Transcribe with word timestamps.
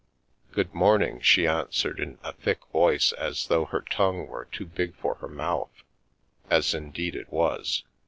"Good 0.51 0.73
morning," 0.73 1.21
she 1.21 1.45
answered, 1.45 1.99
in 1.99 2.17
a 2.23 2.33
thick 2.33 2.65
voice 2.73 3.11
as 3.11 3.45
though 3.45 3.65
her 3.65 3.81
tongue 3.81 4.25
were 4.25 4.45
too 4.45 4.65
big 4.65 4.95
for 4.95 5.13
her 5.21 5.27
mouth, 5.29 5.83
as 6.49 6.73
in 6.73 6.89
deed 6.89 7.13
it 7.15 7.31
was. 7.31 7.83